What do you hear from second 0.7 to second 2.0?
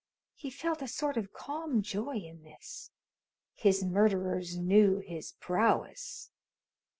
a sort of calm